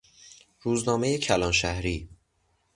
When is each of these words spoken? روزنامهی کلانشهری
روزنامهی 0.61 1.17
کلانشهری 1.17 2.09